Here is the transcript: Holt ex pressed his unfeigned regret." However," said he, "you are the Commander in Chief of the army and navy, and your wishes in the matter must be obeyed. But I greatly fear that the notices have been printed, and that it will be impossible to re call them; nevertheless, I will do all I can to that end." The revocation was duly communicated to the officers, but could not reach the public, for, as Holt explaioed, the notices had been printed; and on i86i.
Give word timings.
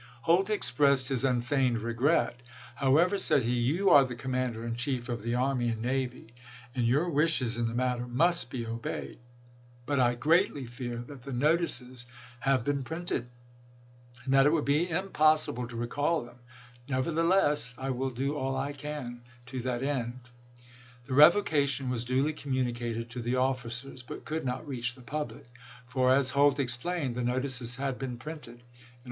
Holt 0.21 0.49
ex 0.49 0.71
pressed 0.71 1.09
his 1.09 1.23
unfeigned 1.23 1.77
regret." 1.83 2.41
However," 2.83 3.19
said 3.19 3.43
he, 3.43 3.51
"you 3.53 3.91
are 3.91 4.03
the 4.03 4.15
Commander 4.15 4.65
in 4.65 4.73
Chief 4.75 5.09
of 5.09 5.21
the 5.21 5.35
army 5.35 5.69
and 5.69 5.79
navy, 5.83 6.33
and 6.73 6.87
your 6.87 7.07
wishes 7.07 7.55
in 7.55 7.67
the 7.67 7.75
matter 7.75 8.07
must 8.07 8.49
be 8.49 8.65
obeyed. 8.65 9.19
But 9.85 9.99
I 9.99 10.15
greatly 10.15 10.65
fear 10.65 10.97
that 11.07 11.21
the 11.21 11.31
notices 11.31 12.07
have 12.39 12.63
been 12.63 12.81
printed, 12.81 13.29
and 14.25 14.33
that 14.33 14.47
it 14.47 14.51
will 14.51 14.63
be 14.63 14.89
impossible 14.89 15.67
to 15.67 15.75
re 15.75 15.85
call 15.85 16.23
them; 16.23 16.39
nevertheless, 16.89 17.75
I 17.77 17.91
will 17.91 18.09
do 18.09 18.35
all 18.35 18.57
I 18.57 18.73
can 18.73 19.21
to 19.45 19.59
that 19.61 19.83
end." 19.83 20.19
The 21.05 21.13
revocation 21.13 21.91
was 21.91 22.05
duly 22.05 22.33
communicated 22.33 23.11
to 23.11 23.21
the 23.21 23.35
officers, 23.35 24.01
but 24.01 24.25
could 24.25 24.45
not 24.45 24.67
reach 24.67 24.95
the 24.95 25.01
public, 25.01 25.45
for, 25.85 26.11
as 26.11 26.31
Holt 26.31 26.57
explaioed, 26.57 27.13
the 27.13 27.21
notices 27.23 27.75
had 27.75 27.99
been 27.99 28.17
printed; 28.17 28.61
and 28.61 28.61
on 28.61 28.65
i86i. 28.65 28.99